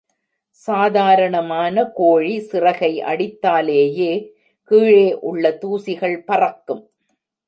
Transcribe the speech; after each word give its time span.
சாதாரணமான 0.59 1.83
கோழி 1.91 2.39
சிறகை 2.39 2.89
அடித்தாலேயே 3.01 4.09
கீழே 4.71 5.05
உள்ள 5.21 5.51
தூசிகள் 5.57 6.17
பறக்கும். 6.23 6.83